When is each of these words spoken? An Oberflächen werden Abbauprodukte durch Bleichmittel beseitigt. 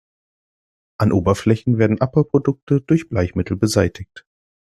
An 0.97 1.11
Oberflächen 1.11 1.77
werden 1.77 2.01
Abbauprodukte 2.01 2.81
durch 2.81 3.07
Bleichmittel 3.07 3.55
beseitigt. 3.55 4.25